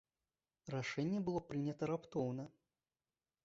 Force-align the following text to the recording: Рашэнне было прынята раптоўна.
Рашэнне 0.75 1.19
было 1.29 1.39
прынята 1.51 1.93
раптоўна. 1.95 2.51